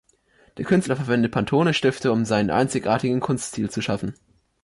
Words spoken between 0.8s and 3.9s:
verwendet Pantone-Stifte, um seinen einzigartigen Kunststil zu